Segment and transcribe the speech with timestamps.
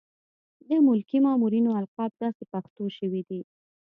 [0.67, 3.41] د ملکي مامورینو القاب داسې پښتو شوي دي.